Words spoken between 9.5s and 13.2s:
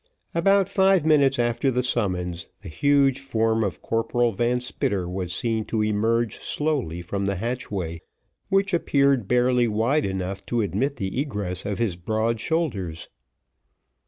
wide enough to admit the egress of his broad shoulders.